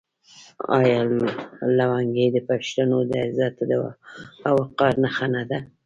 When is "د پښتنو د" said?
2.33-3.11